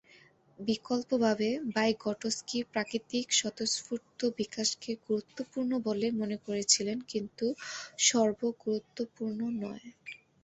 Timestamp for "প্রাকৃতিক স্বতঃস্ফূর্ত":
2.71-4.19